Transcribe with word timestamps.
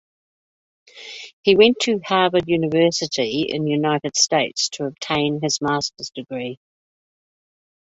He 1.43 1.55
went 1.55 1.77
to 1.81 1.99
Harvard 2.03 2.47
University 2.47 3.43
in 3.47 3.67
United 3.67 4.17
States 4.17 4.69
to 4.69 4.85
obtain 4.87 5.41
his 5.43 5.61
master's 5.61 6.09
degree. 6.09 6.57